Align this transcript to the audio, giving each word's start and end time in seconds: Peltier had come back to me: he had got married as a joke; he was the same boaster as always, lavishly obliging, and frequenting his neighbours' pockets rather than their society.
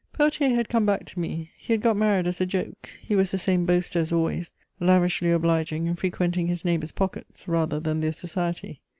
Peltier 0.13 0.49
had 0.55 0.67
come 0.67 0.83
back 0.83 1.05
to 1.05 1.19
me: 1.19 1.51
he 1.55 1.73
had 1.73 1.81
got 1.83 1.95
married 1.95 2.25
as 2.25 2.41
a 2.41 2.45
joke; 2.47 2.89
he 3.03 3.15
was 3.15 3.29
the 3.29 3.37
same 3.37 3.67
boaster 3.67 3.99
as 3.99 4.11
always, 4.11 4.51
lavishly 4.79 5.29
obliging, 5.29 5.87
and 5.87 5.99
frequenting 5.99 6.47
his 6.47 6.65
neighbours' 6.65 6.91
pockets 6.93 7.47
rather 7.47 7.79
than 7.79 7.99
their 7.99 8.11
society. 8.11 8.81